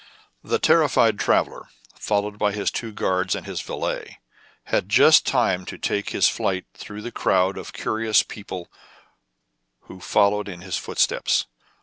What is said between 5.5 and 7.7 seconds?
to take his flight through the crowds